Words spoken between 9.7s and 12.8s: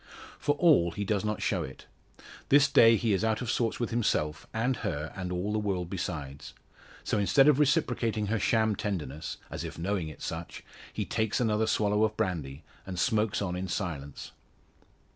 knowing it such he takes another swallow of brandy,